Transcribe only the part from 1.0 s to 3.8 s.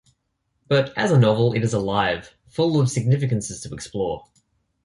a novel it is alive, full of significances to